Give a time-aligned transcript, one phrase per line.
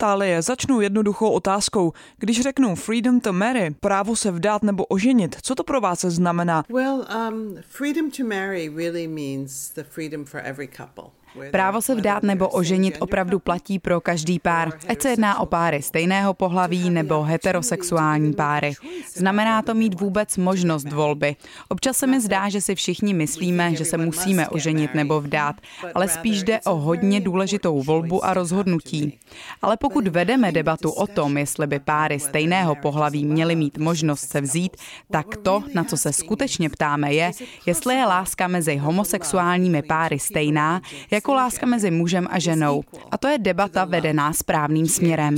[0.00, 1.92] Tálie, začnu jednoduchou otázkou.
[2.18, 6.64] Když řeknu freedom to marry, právo se vdát nebo oženit, co to pro vás znamená?
[6.68, 11.19] Well, um, freedom to marry really means the freedom for every couple.
[11.50, 15.82] Právo se vdát nebo oženit opravdu platí pro každý pár, ať se jedná o páry
[15.82, 18.72] stejného pohlaví nebo heterosexuální páry.
[19.14, 21.36] Znamená to mít vůbec možnost volby.
[21.68, 25.56] Občas se mi zdá, že si všichni myslíme, že se musíme oženit nebo vdát,
[25.94, 29.18] ale spíš jde o hodně důležitou volbu a rozhodnutí.
[29.62, 34.40] Ale pokud vedeme debatu o tom, jestli by páry stejného pohlaví měly mít možnost se
[34.40, 34.76] vzít,
[35.10, 37.30] tak to, na co se skutečně ptáme, je,
[37.66, 40.80] jestli je láska mezi homosexuálními páry stejná,
[41.20, 42.82] jako láska mezi mužem a ženou.
[43.10, 45.36] A to je debata vedená správným směrem.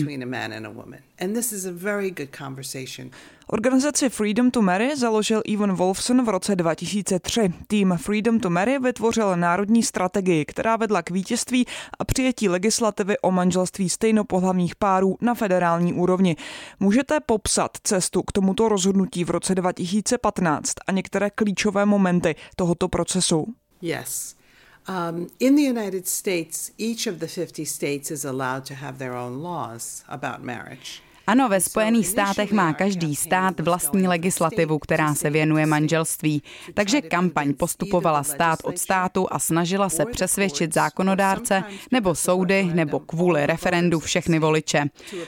[3.46, 7.52] Organizaci Freedom to Marry založil Ivan Wolfson v roce 2003.
[7.66, 11.66] Tým Freedom to Marry vytvořil národní strategii, která vedla k vítězství
[11.98, 16.36] a přijetí legislativy o manželství stejnopohlavních párů na federální úrovni.
[16.80, 23.46] Můžete popsat cestu k tomuto rozhodnutí v roce 2015 a některé klíčové momenty tohoto procesu?
[23.82, 24.41] Yes.
[24.86, 29.14] Um, in the United States, each of the 50 states is allowed to have their
[29.14, 31.02] own laws about marriage.
[31.32, 36.42] Ano, ve Spojených státech má každý stát vlastní legislativu, která se věnuje manželství.
[36.74, 43.46] Takže kampaň postupovala stát od státu a snažila se přesvědčit zákonodárce nebo soudy nebo kvůli
[43.46, 44.84] referendu všechny voliče.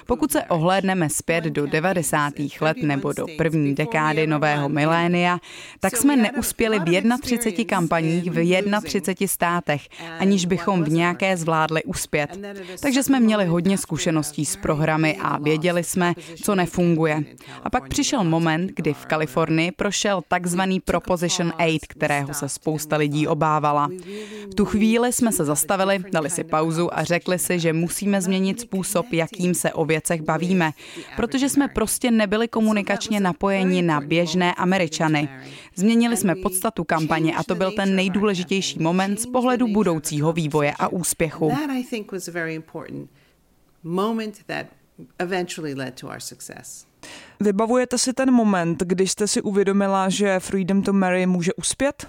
[0.07, 2.33] Pokud se ohlédneme zpět do 90.
[2.61, 5.39] let nebo do první dekády nového milénia,
[5.81, 12.39] tak jsme neuspěli v 31 kampaních v 31 státech, aniž bychom v nějaké zvládli uspět.
[12.81, 17.25] Takže jsme měli hodně zkušeností s programy a věděli jsme, co nefunguje.
[17.63, 23.27] A pak přišel moment, kdy v Kalifornii prošel takzvaný Proposition 8, kterého se spousta lidí
[23.27, 23.89] obávala.
[24.51, 28.61] V tu chvíli jsme se zastavili, dali si pauzu a řekli si, že musíme změnit
[28.61, 30.71] způsob, jakým se o věcech bavíme,
[31.17, 35.29] protože jsme prostě nebyli komunikačně napojeni na běžné Američany.
[35.77, 40.89] Změnili jsme podstatu kampaně a to byl ten nejdůležitější moment z pohledu budoucího vývoje a
[40.89, 41.53] úspěchu
[45.21, 46.87] eventually led to our success.
[47.41, 52.07] Vybavujete si ten moment, když jste si uvědomila, že Freedom to Marry může uspět?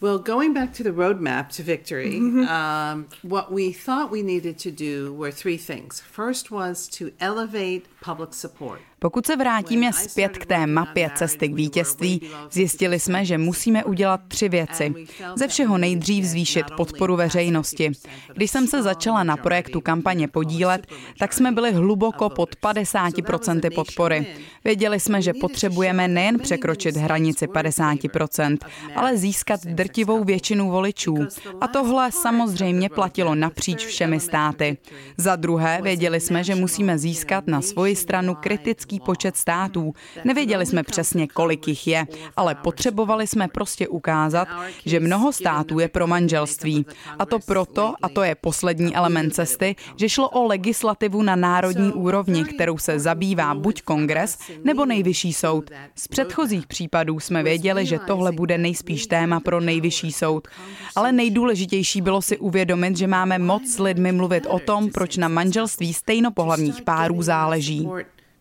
[0.00, 2.48] Well, going back to the roadmap to victory, mm-hmm.
[2.48, 6.00] um, what we thought we needed to do were three things.
[6.00, 8.80] First was to elevate public support.
[9.02, 12.20] Pokud se vrátíme zpět k té mapě cesty k vítězství,
[12.50, 14.94] zjistili jsme, že musíme udělat tři věci.
[15.36, 17.92] Ze všeho nejdřív zvýšit podporu veřejnosti.
[18.34, 20.86] Když jsem se začala na projektu kampaně podílet,
[21.18, 24.26] tak jsme byli hluboko pod 50% podpory.
[24.64, 28.56] Věděli jsme, že potřebujeme nejen překročit hranici 50%,
[28.96, 31.16] ale získat drtivou většinu voličů.
[31.60, 34.76] A tohle samozřejmě platilo napříč všemi státy.
[35.16, 39.92] Za druhé, věděli jsme, že musíme získat na svoji stranu kritický velký počet států.
[40.24, 44.48] Nevěděli jsme přesně, kolik jich je, ale potřebovali jsme prostě ukázat,
[44.86, 46.86] že mnoho států je pro manželství.
[47.18, 51.92] A to proto, a to je poslední element cesty, že šlo o legislativu na národní
[51.92, 55.70] úrovni, kterou se zabývá buď kongres nebo nejvyšší soud.
[55.94, 60.48] Z předchozích případů jsme věděli, že tohle bude nejspíš téma pro nejvyšší soud.
[60.96, 65.28] Ale nejdůležitější bylo si uvědomit, že máme moc s lidmi mluvit o tom, proč na
[65.28, 67.88] manželství stejnopohlavních párů záleží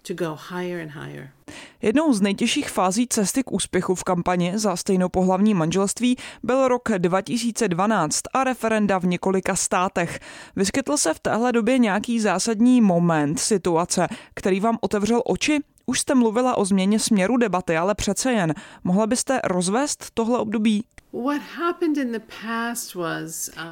[0.07, 1.29] to go higher and higher.
[1.81, 8.21] Jednou z nejtěžších fází cesty k úspěchu v kampani za stejnopohlavní manželství byl rok 2012
[8.33, 10.19] a referenda v několika státech.
[10.55, 15.59] Vyskytl se v téhle době nějaký zásadní moment, situace, který vám otevřel oči?
[15.85, 18.53] Už jste mluvila o změně směru debaty, ale přece jen.
[18.83, 20.83] Mohla byste rozvést tohle období?
[21.13, 21.39] Um,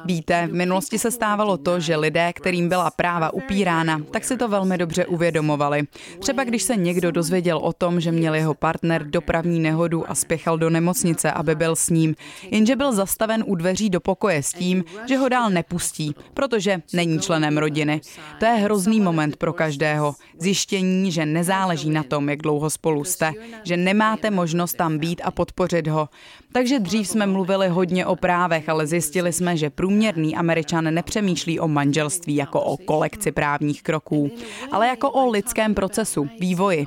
[0.04, 4.48] Víte, v minulosti se stávalo to, že lidé, kterým byla práva upírána, tak si to
[4.48, 5.82] velmi dobře uvědomovali.
[6.18, 10.58] Třeba když se někdo dozvěděl o tom, že měl jeho partner dopravní nehodu a spěchal
[10.58, 12.14] do nemocnice, aby byl s ním,
[12.50, 17.20] jenže byl zastaven u dveří do pokoje s tím, že ho dál nepustí, protože není
[17.20, 18.00] členem rodiny.
[18.38, 20.14] To je hrozný moment pro každého.
[20.38, 23.32] Zjištění, že nezáleží na tom, jak dlouho spolu jste,
[23.64, 26.08] že nemáte možnost tam být a podpořit ho.
[26.52, 31.68] Takže dřív jsme mluvili hodně o právech, ale zjistili jsme, že průměrný američan nepřemýšlí o
[31.68, 34.30] manželství jako o kolekci právních kroků,
[34.72, 36.86] ale jako o lidském procesu, vývoji.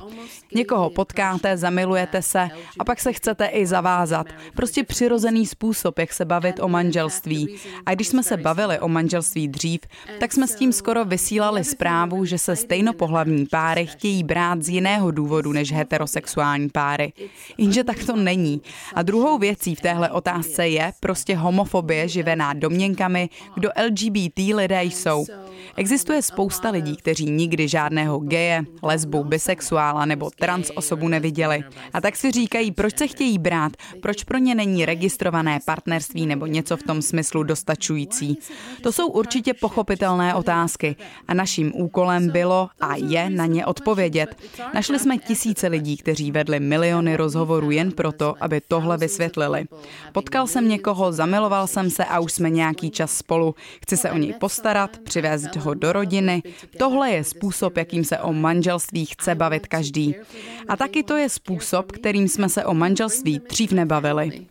[0.54, 2.48] Někoho potkáte, zamilujete se
[2.78, 4.26] a pak se chcete i zavázat.
[4.56, 7.56] Prostě přirozený způsob, jak se bavit o manželství.
[7.86, 9.80] A když jsme se bavili o manželství dřív,
[10.20, 15.10] tak jsme s tím skoro vysílali zprávu, že se stejnopohlavní páry chtějí brát z jiného
[15.10, 17.12] důvodu než heterosexuální páry.
[17.58, 18.62] Jenže tak to není.
[18.94, 25.26] A druhou věcí v téhle otázce je prostě homofobie živená domněnkami, kdo LGBT lidé jsou.
[25.76, 31.64] Existuje spousta lidí, kteří nikdy žádného geje, lesbu, bisexuála nebo trans osobu neviděli.
[31.92, 36.46] A tak si říkají, proč se chtějí brát, proč pro ně není registrované partnerství nebo
[36.46, 38.38] něco v tom smyslu dostačující.
[38.82, 40.96] To jsou určitě pochopitelné otázky
[41.28, 44.36] a naším úkolem bylo a je na ně odpovědět.
[44.74, 49.64] Našli jsme tisíce lidí, kteří vedli miliony rozhovorů jen proto, aby tohle vysvětlili.
[50.12, 53.54] Potkal jsem někoho, zamiloval jsem se a už jsme nějaký čas spolu.
[53.82, 56.42] Chci se o něj postarat, přivést ho do rodiny.
[56.78, 60.14] Tohle je způsob, jakým se o manželství chce bavit každý.
[60.68, 64.46] A taky to je způsob, kterým jsme se o manželství dřív nebavili.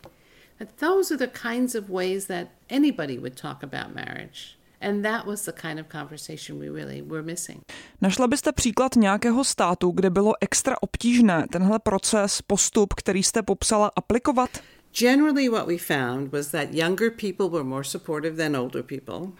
[8.00, 13.90] Našla byste příklad nějakého státu, kde bylo extra obtížné tenhle proces, postup, který jste popsala,
[13.96, 14.50] aplikovat?
[14.98, 19.32] Generally what we found was that younger people were more supportive than older people.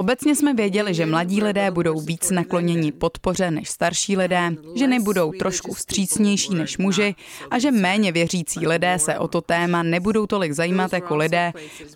[0.00, 5.32] Obecně jsme věděli, že mladí lidé budou víc nakloněni podpoře než starší lidé, ženy budou
[5.32, 7.14] trošku vstřícnější než muži
[7.50, 11.52] a že méně věřící lidé se o to téma nebudou tolik zajímat jako lidé,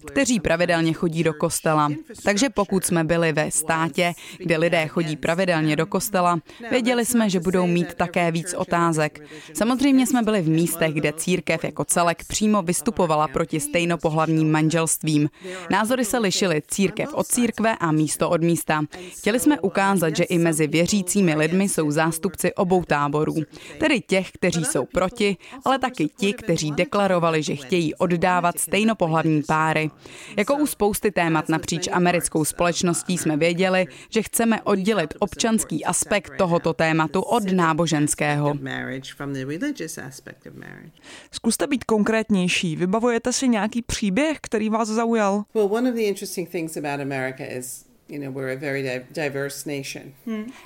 [0.07, 1.93] kteří pravidelně chodí do kostela.
[2.23, 6.39] Takže pokud jsme byli ve státě, kde lidé chodí pravidelně do kostela,
[6.71, 9.21] věděli jsme, že budou mít také víc otázek.
[9.55, 15.31] Samozřejmě jsme byli v místech, kde církev jako celek přímo vystupovala proti stejnopohlavním manželstvím.
[15.71, 18.83] Názory se lišily církev od církve a místo od místa.
[19.19, 23.35] Chtěli jsme ukázat, že i mezi věřícími lidmi jsou zástupci obou táborů,
[23.79, 29.91] tedy těch, kteří jsou proti, ale taky ti, kteří deklarovali, že chtějí oddávat stejnopohlavní páry.
[30.37, 36.73] Jako u spousty témat napříč americkou společností jsme věděli, že chceme oddělit občanský aspekt tohoto
[36.73, 38.55] tématu od náboženského.
[41.33, 42.77] Zkuste být konkrétnější.
[42.77, 45.45] Vybavujete si nějaký příběh, který vás zaujal?
[45.55, 47.84] Well, one of the interesting things about America is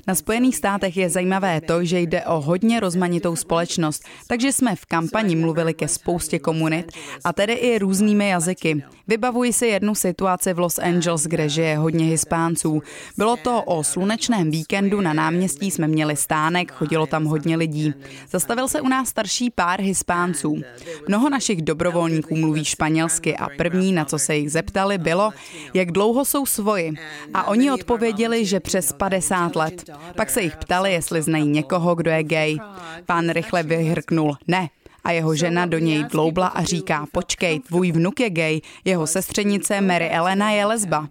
[0.06, 4.86] na Spojených státech je zajímavé to, že jde o hodně rozmanitou společnost, takže jsme v
[4.86, 6.92] kampani mluvili ke spoustě komunit
[7.24, 8.82] a tedy i různými jazyky.
[9.08, 12.82] Vybavuji si jednu situaci v Los Angeles, kde žije hodně hispánců.
[13.16, 17.94] Bylo to o slunečném víkendu, na náměstí jsme měli stánek, chodilo tam hodně lidí.
[18.30, 20.56] Zastavil se u nás starší pár hispánců.
[21.08, 25.30] Mnoho našich dobrovolníků mluví španělsky a první, na co se jich zeptali, bylo,
[25.74, 26.92] jak dlouho jsou svoji.
[27.38, 29.90] A oni odpověděli, že přes 50 let.
[30.16, 32.56] Pak se jich ptali, jestli znají někoho, kdo je gay.
[33.06, 34.68] Pán rychle vyhrknul, ne,
[35.04, 39.80] a jeho žena do něj dloubla a říká, počkej, tvůj vnuk je gay, jeho sestřenice
[39.80, 41.08] Mary Elena je lesba.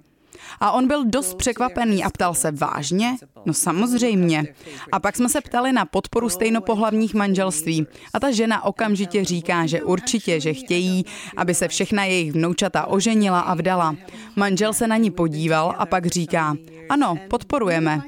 [0.59, 3.15] A on byl dost překvapený a ptal se, vážně?
[3.45, 4.45] No samozřejmě.
[4.91, 7.87] A pak jsme se ptali na podporu stejnopohlavních manželství.
[8.13, 11.05] A ta žena okamžitě říká, že určitě, že chtějí,
[11.37, 13.95] aby se všechna jejich vnoučata oženila a vdala.
[14.35, 16.55] Manžel se na ní podíval a pak říká,
[16.89, 18.01] ano, podporujeme.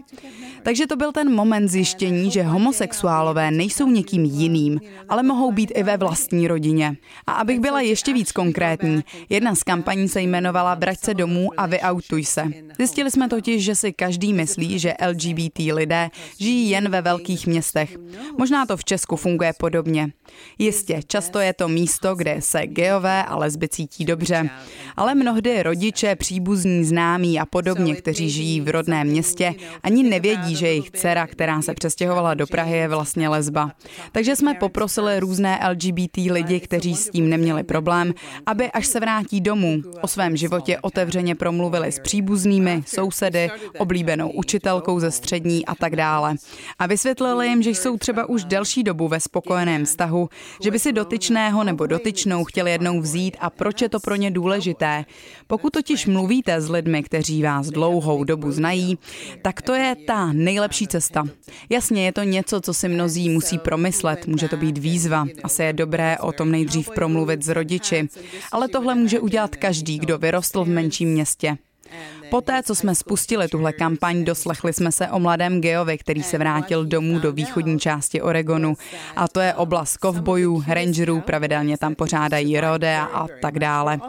[0.64, 5.84] Takže to byl ten moment zjištění, že homosexuálové nejsou někým jiným, ale mohou být i
[5.84, 6.98] ve vlastní rodině.
[7.28, 11.66] A abych byla ještě víc konkrétní, jedna z kampaní se jmenovala Vrať se domů a
[11.66, 12.44] vyautuj se.
[12.78, 16.10] Zjistili jsme totiž, že si každý myslí, že LGBT lidé
[16.40, 17.98] žijí jen ve velkých městech.
[18.38, 20.12] Možná to v Česku funguje podobně.
[20.60, 24.50] Jistě, často je to místo, kde se geové a lesby cítí dobře.
[24.98, 29.54] Ale mnohdy rodiče, příbuzní, známí a podobně, kteří žijí v rodném městě,
[29.84, 33.72] ani nevědí, že jejich dcera, která se přestěhovala do Prahy, je vlastně lesba.
[34.12, 38.14] Takže jsme poprosili různé LGBT lidi, kteří s tím neměli problém,
[38.46, 45.00] aby až se vrátí domů, o svém životě otevřeně promluvili s příbuznými, sousedy, oblíbenou učitelkou
[45.00, 46.36] ze střední a tak dále.
[46.80, 50.30] A vysvětlili jim, že jsou třeba už delší dobu ve spokojeném vztahu,
[50.64, 54.32] že by si dotyčného nebo dotyčnou chtěli jednou vzít a proč je to pro ně
[54.32, 55.06] důležité.
[55.48, 58.98] Pokud totiž mluvíte s lidmi, kteří vás dlouhou dobu znají,
[59.42, 61.24] tak to je ta nejlepší cesta.
[61.70, 65.26] Jasně, je to něco, co si mnozí musí promyslet, může to být výzva.
[65.44, 68.10] Asi je dobré o tom nejdřív promluvit s rodiči,
[68.52, 71.58] ale tohle může udělat každý, kdo vyrostl v menším městě.
[72.30, 76.86] Poté, co jsme spustili tuhle kampaň, doslechli jsme se o mladém geovi, který se vrátil
[76.86, 78.78] domů do východní části Oregonu.
[79.16, 84.00] A to je oblast kovbojů, rangerů, pravidelně tam pořádají rodea a tak dále.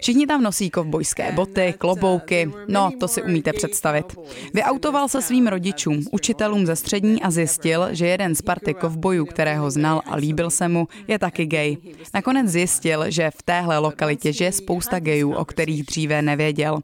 [0.00, 4.06] Všichni tam nosí kovbojské boty, klobouky, no to si umíte představit.
[4.54, 9.70] Vyautoval se svým rodičům, učitelům ze střední a zjistil, že jeden z party kovbojů, kterého
[9.70, 11.76] znal a líbil se mu, je taky gay.
[12.14, 16.80] Nakonec zjistil, že v téhle lokalitě žije spousta gejů, o kterých dříve nevěděl.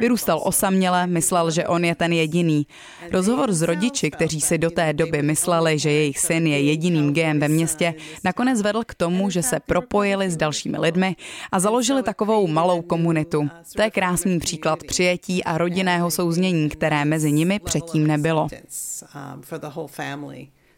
[0.00, 2.66] Vyrůstal osaměle, myslel, že on je ten jediný.
[3.12, 7.40] Rozhovor s rodiči, kteří si do té doby mysleli, že jejich syn je jediným gejem
[7.40, 11.16] ve městě, nakonec vedl k tomu, že se propojili s dalšími lidmi
[11.52, 13.48] a založili takovou malou komunitu.
[13.76, 18.48] To je krásný příklad přijetí a rodinného souznění, které mezi nimi předtím nebylo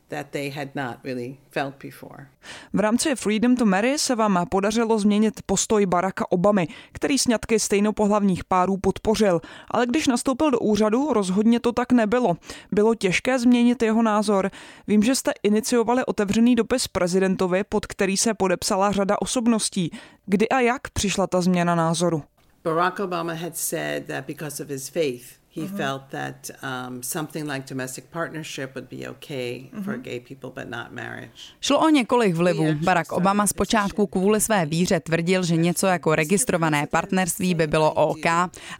[0.08, 2.26] that they had not really felt before.
[2.72, 8.44] V rámci Freedom to Marry se vám podařilo změnit postoj Baracka Obamy, který sňatky stejnopohlavních
[8.44, 12.36] párů podpořil, ale když nastoupil do úřadu, rozhodně to tak nebylo.
[12.72, 14.50] Bylo těžké změnit jeho názor.
[14.86, 19.90] Vím, že jste iniciovali otevřený dopis prezidentovi, pod který se podepsala řada osobností.
[20.26, 22.22] Kdy a jak přišla ta změna názoru?
[22.64, 25.76] Barack Obama had said that because of his faith he mm-hmm.
[25.76, 29.82] felt that um, something like domestic partnership would be okay mm-hmm.
[29.84, 31.38] for gay people, but not marriage.
[31.60, 32.74] Šlo o několik vlivů.
[32.84, 38.26] Barack Obama zpočátku kvůli své víře tvrdil, že něco jako registrované partnerství by bylo OK,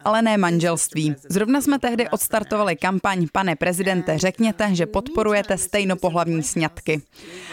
[0.04, 1.14] ale ne manželství.
[1.28, 7.02] Zrovna jsme tehdy odstartovali kampaň Pane prezidente, řekněte, že podporujete stejnopohlavní sňatky.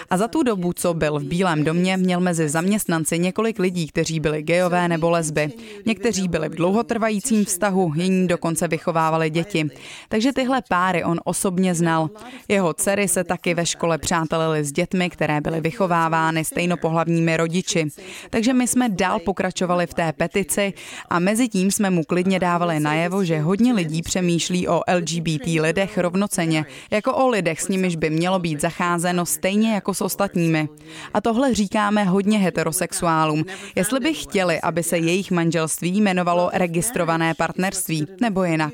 [0.10, 4.20] A za tu dobu, co byl v Bílém domě, měl mezi zaměstnanci několik lidí, kteří
[4.20, 5.54] byli gejové nebo lesby.
[5.86, 9.70] Někteří byli v dlouhotrvajícím vztahu, jiní dokonce vychovávali vychovávali děti.
[10.10, 12.10] Takže tyhle páry on osobně znal.
[12.48, 17.88] Jeho dcery se taky ve škole přátelili s dětmi, které byly vychovávány stejnopohlavními rodiči.
[18.30, 20.74] Takže my jsme dál pokračovali v té petici
[21.10, 25.98] a mezi tím jsme mu klidně dávali najevo, že hodně lidí přemýšlí o LGBT lidech
[25.98, 30.70] rovnoceně, jako o lidech, s nimiž by mělo být zacházeno stejně jako s ostatními.
[31.14, 33.44] A tohle říkáme hodně heterosexuálům.
[33.76, 38.74] Jestli by chtěli, aby se jejich manželství jmenovalo registrované partnerství, nebo jinak.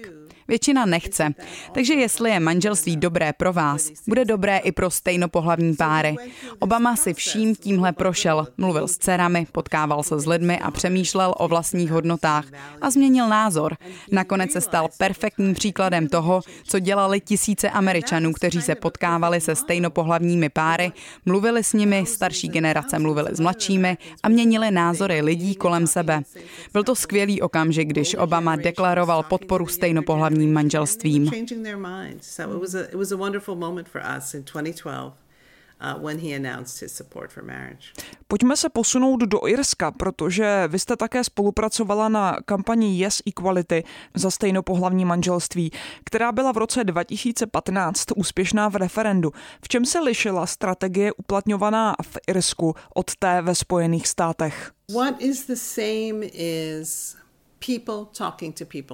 [0.51, 1.29] Většina nechce.
[1.71, 6.15] Takže jestli je manželství dobré pro vás, bude dobré i pro stejnopohlavní páry.
[6.59, 8.47] Obama si vším tímhle prošel.
[8.57, 12.45] Mluvil s dcerami, potkával se s lidmi a přemýšlel o vlastních hodnotách.
[12.81, 13.77] A změnil názor.
[14.11, 20.49] Nakonec se stal perfektním příkladem toho, co dělali tisíce Američanů, kteří se potkávali se stejnopohlavními
[20.49, 20.91] páry,
[21.25, 26.21] mluvili s nimi, starší generace mluvili s mladšími a měnili názory lidí kolem sebe.
[26.73, 31.31] Byl to skvělý okamžik, když Obama deklaroval podporu stejnopohlavní legálním manželstvím.
[38.27, 43.83] Pojďme se posunout do Irska, protože vy jste také spolupracovala na kampani Yes Equality
[44.15, 45.71] za stejnopohlavní manželství,
[46.05, 49.31] která byla v roce 2015 úspěšná v referendu.
[49.63, 54.71] V čem se lišila strategie uplatňovaná v Irsku od té ve Spojených státech?
[54.95, 57.20] What is the same is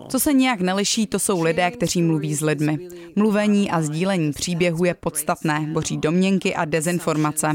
[0.07, 2.77] co se nějak neliší, to jsou lidé, kteří mluví s lidmi.
[3.15, 7.47] Mluvení a sdílení příběhu je podstatné, boří domněnky a dezinformace.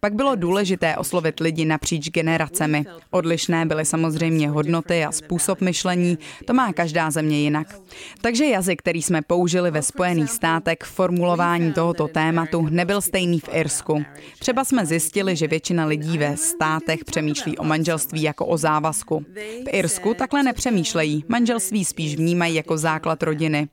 [0.00, 2.84] Pak bylo důležité oslovit lidi napříč generacemi.
[3.10, 7.80] Odlišné byly samozřejmě hodnoty a způsob myšlení, to má každá země jinak.
[8.20, 13.48] Takže jazyk, který jsme použili ve Spojených státech v formulování tohoto tématu, nebyl stejný v
[13.52, 14.04] Irsku.
[14.38, 19.24] Třeba jsme zjistili, že většina lidí ve státech přemýšlí o manželství jako o závazku.
[19.64, 23.68] V Irsku takhle ne nepřemýšlejí, manželství spíš vnímají jako základ rodiny.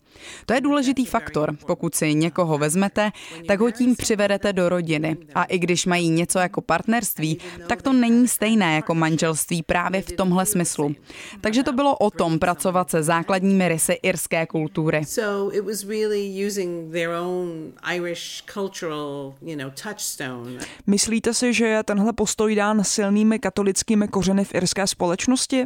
[0.46, 1.58] To je důležitý faktor.
[1.68, 3.12] Pokud si někoho vezmete,
[3.48, 5.18] tak ho tím přivedete do rodiny.
[5.36, 7.38] A i když mají něco jako partnerství,
[7.68, 10.96] tak to není stejné jako manželství právě v tomhle smyslu.
[11.42, 15.02] Takže to bylo o tom pracovat se základními rysy irské kultury.
[20.88, 25.66] Myslíte si, že je tenhle postoj dán silnými katolickými kořeny v irské společnosti?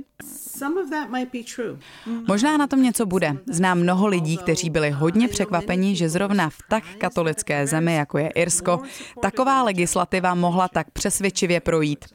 [2.27, 3.37] Možná na tom něco bude.
[3.51, 8.29] Znám mnoho lidí, kteří byli hodně překvapeni, že zrovna v tak katolické zemi, jako je
[8.29, 8.81] Irsko,
[9.21, 12.05] taková legislativa mohla tak přesvědčivě projít.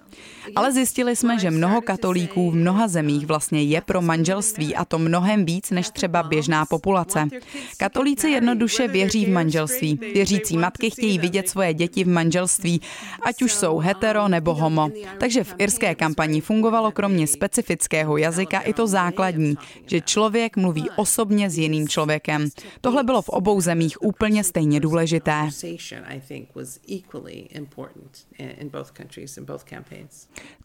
[0.57, 4.99] Ale zjistili jsme, že mnoho katolíků v mnoha zemích vlastně je pro manželství a to
[4.99, 7.29] mnohem víc než třeba běžná populace.
[7.77, 9.99] Katolíci jednoduše věří v manželství.
[10.15, 12.81] Věřící matky chtějí vidět svoje děti v manželství,
[13.23, 14.91] ať už jsou hetero nebo homo.
[15.21, 19.55] Takže v irské kampani fungovalo kromě specifického jazyka i to základní,
[19.87, 22.49] že člověk mluví osobně s jiným člověkem.
[22.81, 25.51] Tohle bylo v obou zemích úplně stejně důležité.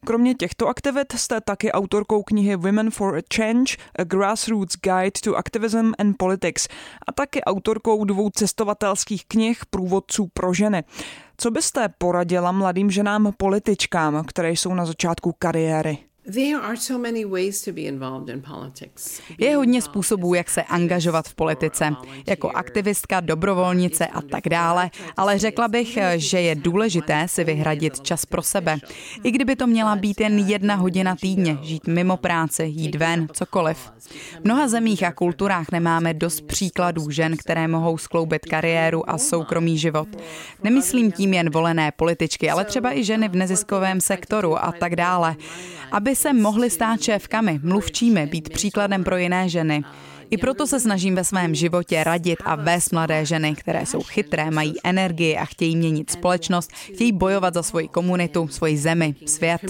[0.05, 5.35] Kromě těchto aktivit jste taky autorkou knihy Women for a Change, A Grassroots Guide to
[5.37, 6.67] Activism and Politics
[7.07, 10.83] a taky autorkou dvou cestovatelských knih Průvodců pro ženy.
[11.37, 16.08] Co byste poradila mladým ženám političkám, které jsou na začátku kariéry?
[19.37, 21.95] Je hodně způsobů, jak se angažovat v politice,
[22.27, 28.25] jako aktivistka, dobrovolnice a tak dále, ale řekla bych, že je důležité si vyhradit čas
[28.25, 28.77] pro sebe.
[29.23, 33.77] I kdyby to měla být jen jedna hodina týdně, žít mimo práci, jít ven, cokoliv.
[34.41, 39.77] V mnoha zemích a kulturách nemáme dost příkladů žen, které mohou skloubit kariéru a soukromý
[39.77, 40.07] život.
[40.63, 45.35] Nemyslím tím jen volené političky, ale třeba i ženy v neziskovém sektoru a tak dále
[45.91, 49.83] aby se mohly stát šéfkami, mluvčími, být příkladem pro jiné ženy.
[50.29, 54.51] I proto se snažím ve svém životě radit a vést mladé ženy, které jsou chytré,
[54.51, 59.61] mají energii a chtějí měnit společnost, chtějí bojovat za svoji komunitu, svoji zemi, svět.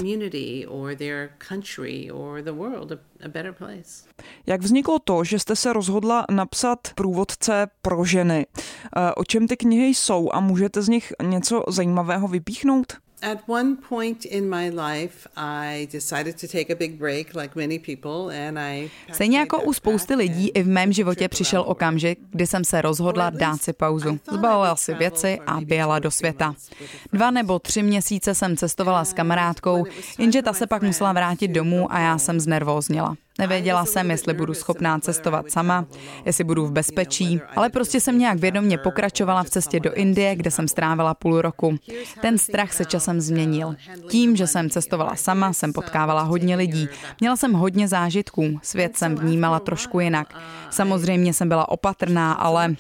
[4.48, 8.46] Jak vzniklo to, že jste se rozhodla napsat průvodce pro ženy?
[8.46, 12.94] Eh, o čem ty knihy jsou a můžete z nich něco zajímavého vypíchnout?
[13.22, 17.80] At one point in my life, I decided to take a big break, like many
[17.80, 18.92] people, and I.
[19.12, 23.30] Stejně jako u spousty lidí, i v mém životě přišel okamžik, kdy jsem se rozhodla
[23.30, 24.20] dát si pauzu.
[24.32, 26.56] Zbalila si věci a běla do světa.
[27.14, 29.86] Dva nebo tři měsíce jsem cestovala s kamarádkou,
[30.18, 33.16] jenže ta se pak musela vrátit domů a já jsem znervózněla.
[33.40, 35.86] Nevěděla jsem, jestli budu schopná cestovat sama,
[36.26, 40.52] jestli budu v bezpečí, ale prostě jsem nějak vědomě pokračovala v cestě do Indie, kde
[40.52, 41.76] jsem strávila půl roku.
[42.22, 43.76] Ten strach se časem změnil.
[44.10, 46.90] Tím, že jsem cestovala sama, jsem potkávala hodně lidí.
[47.20, 50.36] Měla jsem hodně zážitků, svět jsem vnímala trošku jinak.
[50.70, 52.76] Samozřejmě jsem byla opatrná, ale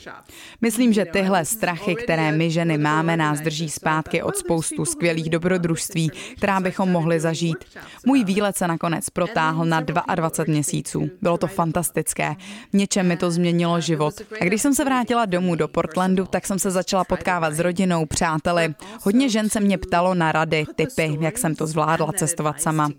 [0.62, 6.12] myslím, že tyhle strachy, které my ženy máme, nás drží zpátky od spoustu skvělých dobrodružství,
[6.38, 7.58] která bychom mohli zažít.
[8.06, 11.10] Můj výlet se nakonec protáhl na 22 měsíců.
[11.22, 12.36] Bylo to fantastické.
[12.74, 14.14] Něčem mi to změnilo život.
[14.42, 18.06] A když jsem se vrátila domů do Portlandu, tak jsem se začala potkávat s rodinou,
[18.06, 18.74] přáteli.
[19.04, 22.90] Hodně žen se mě ptalo na rady, typy, jak jsem to zvládla cestovat sama.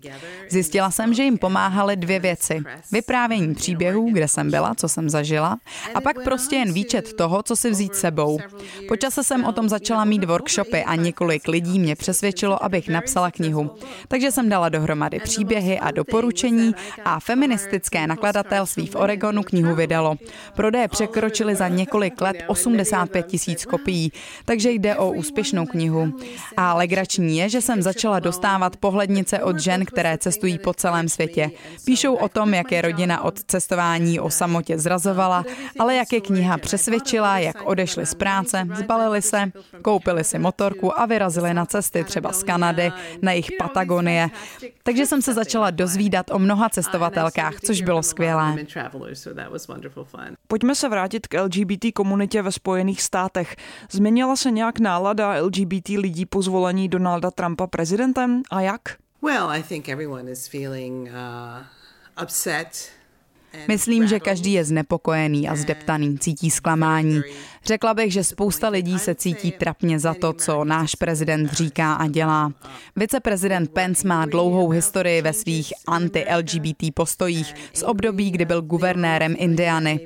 [0.49, 2.59] Zjistila jsem, že jim pomáhaly dvě věci.
[2.91, 5.57] Vyprávění příběhů, kde jsem byla, co jsem zažila,
[5.95, 8.39] a pak prostě jen výčet toho, co si vzít sebou.
[8.87, 13.71] Počase jsem o tom začala mít workshopy a několik lidí mě přesvědčilo, abych napsala knihu.
[14.07, 20.15] Takže jsem dala dohromady příběhy a doporučení a feministické nakladatelství v Oregonu knihu vydalo.
[20.55, 24.11] Prodeje překročily za několik let 85 tisíc kopií,
[24.45, 26.13] takže jde o úspěšnou knihu.
[26.57, 31.49] A legrační je, že jsem začala dostávat pohlednice od žen, které cestují po celém světě.
[31.85, 35.45] Píšou o tom, jak je rodina od cestování o samotě zrazovala,
[35.79, 41.05] ale jak je kniha přesvědčila, jak odešli z práce, zbalili se, koupili si motorku a
[41.05, 44.29] vyrazili na cesty třeba z Kanady, na jejich Patagonie.
[44.83, 47.30] Takže jsem se začala dozvídat o mnoha cestovatelkách,
[47.65, 48.55] což bylo skvělé.
[50.47, 53.55] Pojďme se vrátit k LGBT komunitě ve Spojených státech.
[53.91, 58.81] Změnila se nějak nálada LGBT lidí po zvolení Donalda Trumpa prezidentem a jak?
[59.21, 62.89] Well, I think everyone is feeling uh, upset
[63.67, 67.21] Myslím, že každý je znepokojený a zdeptaný, cítí zklamání.
[67.65, 72.07] Řekla bych, že spousta lidí se cítí trapně za to, co náš prezident říká a
[72.07, 72.51] dělá.
[72.95, 79.99] Viceprezident Pence má dlouhou historii ve svých anti-LGBT postojích z období, kdy byl guvernérem Indiany.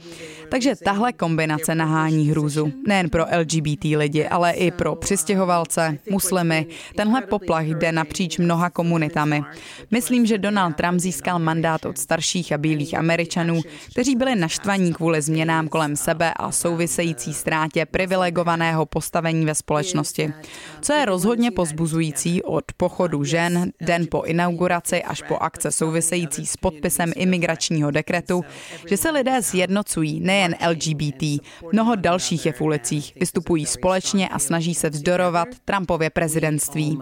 [0.56, 2.72] Takže tahle kombinace nahání hrůzu.
[2.88, 6.66] nejen pro LGBT lidi, ale i pro přistěhovalce, muslimy.
[6.96, 9.44] Tenhle poplach jde napříč mnoha komunitami.
[9.92, 15.22] Myslím, že Donald Trump získal mandát od starších a bílých Američanů, kteří byli naštvaní kvůli
[15.22, 20.34] změnám kolem sebe a související ztrátě privilegovaného postavení ve společnosti.
[20.82, 26.58] Co je rozhodně pozbuzující od pochodu žen, den po inauguraci až po akce související s
[26.58, 28.42] podpisem imigračního dekretu,
[28.90, 31.24] že se lidé sjednocují ne nejen LGBT.
[31.72, 37.00] Mnoho dalších je v ulicích, vystupují společně a snaží se vzdorovat Trumpově prezidentství.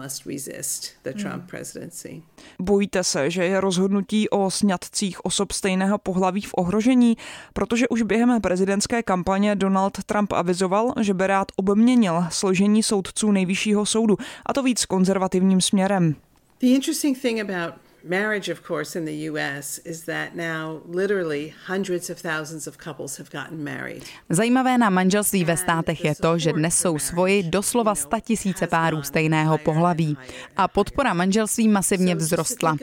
[2.60, 7.16] Bojíte se, že je rozhodnutí o sňatcích osob stejného pohlaví v ohrožení,
[7.52, 13.86] protože už během prezidentské kampaně Donald Trump avizoval, že by rád obměnil složení soudců nejvyššího
[13.86, 16.16] soudu, a to víc konzervativním směrem.
[16.60, 17.74] The interesting thing about
[18.04, 23.18] marriage, of course, in the US is that now literally hundreds of thousands of couples
[23.18, 24.04] have gotten married.
[24.28, 29.02] Zajímavé na manželství ve státech je to, že dnes jsou svoji doslova sta tisíce párů
[29.02, 30.16] stejného pohlaví
[30.56, 32.76] a podpora manželství masivně vzrostla.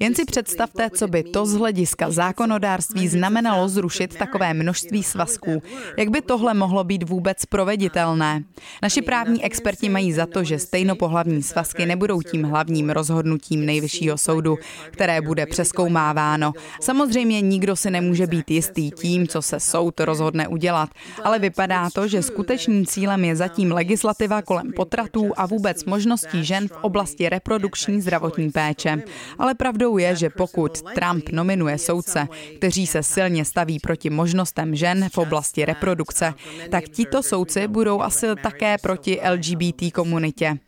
[0.00, 5.62] Jen si představte, co by to z hlediska zákonodárství znamenalo zrušit takové množství svazků.
[5.98, 8.42] Jak by tohle mohlo být vůbec proveditelné?
[8.82, 14.58] Naši právní experti mají za to, že stejnopohlavní svazky nebudou tím hlavním rozhodnutím nejvyššího soudu,
[14.90, 16.52] které bude přeskoumáváno.
[16.80, 20.90] Samozřejmě nikdo si nemůže být jistý tím, co se soud rozhodne udělat,
[21.24, 26.68] ale vypadá to, že skutečným cílem je zatím legislativa kolem potratů a vůbec možností žen
[26.68, 29.02] v oblasti reprodukční zdravotní péče.
[29.38, 35.08] Ale pravdou je, že pokud Trump nominuje soudce, kteří se silně staví proti možnostem žen
[35.12, 36.34] v oblasti reprodukce,
[36.70, 40.58] tak tito soudci budou asi také proti LGBT komunitě.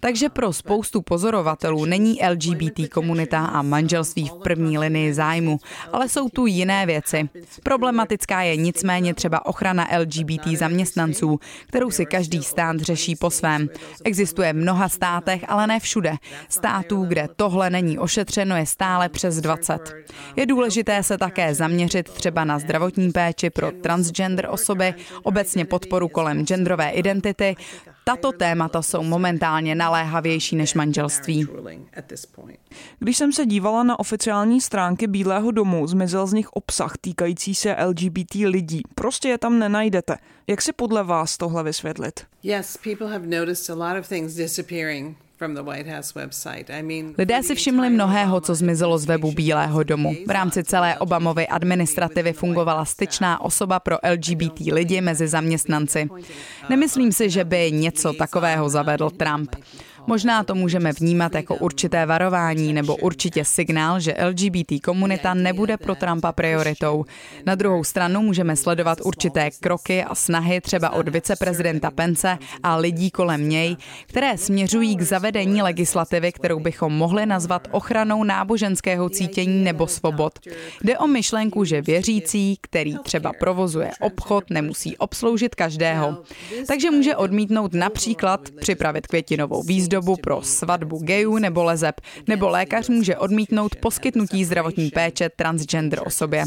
[0.00, 5.58] Takže pro spoustu pozorovatelů není LGBT komunita a manželství v první linii zájmu,
[5.92, 7.28] ale jsou tu jiné věci.
[7.62, 13.68] Problematická je nicméně třeba ochrana LGBT zaměstnanců, kterou si každý stát řeší po svém.
[14.04, 16.14] Existuje v mnoha státech, ale ne všude.
[16.48, 19.94] Států, kde tohle není ošetřeno, je stále přes 20.
[20.36, 26.46] Je důležité se také zaměřit třeba na zdravotní péči pro transgender osoby, obecně podporu kolem
[26.46, 27.56] genderové identity.
[28.08, 31.46] Tato témata jsou momentálně naléhavější než manželství.
[32.98, 37.76] Když jsem se dívala na oficiální stránky Bílého domu, zmizel z nich obsah týkající se
[37.86, 38.82] LGBT lidí.
[38.94, 40.16] Prostě je tam nenajdete.
[40.46, 42.20] Jak si podle vás tohle vysvětlit?
[42.42, 45.27] Yes, people have noticed a lot of things disappearing
[47.18, 50.14] Lidé si všimli mnohého, co zmizelo z webu Bílého domu.
[50.26, 56.08] V rámci celé Obamovy administrativy fungovala styčná osoba pro LGBT lidi mezi zaměstnanci.
[56.68, 59.56] Nemyslím si, že by něco takového zavedl Trump.
[60.08, 65.94] Možná to můžeme vnímat jako určité varování nebo určitě signál, že LGBT komunita nebude pro
[65.94, 67.04] Trumpa prioritou.
[67.46, 73.10] Na druhou stranu můžeme sledovat určité kroky a snahy třeba od viceprezidenta Pence a lidí
[73.10, 79.86] kolem něj, které směřují k zavedení legislativy, kterou bychom mohli nazvat ochranou náboženského cítění nebo
[79.86, 80.38] svobod.
[80.84, 86.18] Jde o myšlenku, že věřící, který třeba provozuje obchod, nemusí obsloužit každého.
[86.66, 92.88] Takže může odmítnout například připravit květinovou výzdobu dobu pro svatbu gejů nebo lezeb, nebo lékař
[92.88, 96.44] může odmítnout poskytnutí zdravotní péče transgender osobě.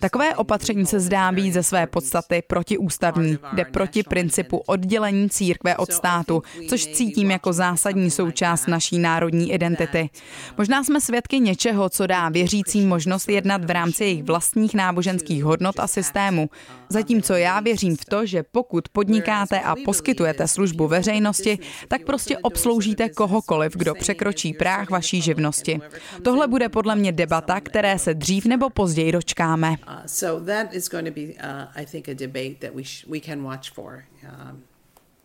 [0.00, 5.92] Takové opatření se zdá být ze své podstaty protiústavní, jde proti principu oddělení církve od
[5.92, 10.10] státu, což cítím jako zásadní součást naší národní identity.
[10.58, 15.80] Možná jsme svědky něčeho, co dá věřícím možnost jednat v rámci jejich vlastních náboženských hodnot
[15.80, 16.50] a systému.
[16.90, 22.90] Zatímco já věřím v to, že pokud podnikáte a poskytujete službu veřejnosti, tak prostě obslouží
[22.90, 25.80] podpoříte kohokoliv, kdo překročí práh vaší živnosti.
[26.22, 29.76] Tohle bude podle mě debata, které se dřív nebo později dočkáme.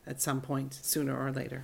[0.07, 1.63] At some point, sooner or later.